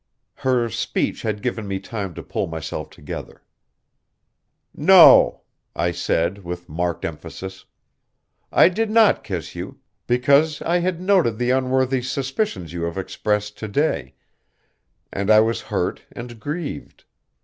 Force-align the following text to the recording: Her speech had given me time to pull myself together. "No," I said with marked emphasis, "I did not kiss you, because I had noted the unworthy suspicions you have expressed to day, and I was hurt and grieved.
Her 0.33 0.67
speech 0.67 1.21
had 1.21 1.43
given 1.43 1.67
me 1.67 1.79
time 1.79 2.15
to 2.15 2.23
pull 2.23 2.47
myself 2.47 2.89
together. 2.89 3.43
"No," 4.75 5.41
I 5.75 5.91
said 5.91 6.39
with 6.43 6.67
marked 6.67 7.05
emphasis, 7.05 7.65
"I 8.51 8.67
did 8.69 8.89
not 8.89 9.23
kiss 9.23 9.53
you, 9.53 9.79
because 10.07 10.59
I 10.63 10.79
had 10.79 10.99
noted 10.99 11.37
the 11.37 11.51
unworthy 11.51 12.01
suspicions 12.01 12.73
you 12.73 12.81
have 12.85 12.97
expressed 12.97 13.59
to 13.59 13.67
day, 13.67 14.15
and 15.13 15.29
I 15.29 15.39
was 15.39 15.61
hurt 15.61 16.01
and 16.11 16.39
grieved. 16.39 17.03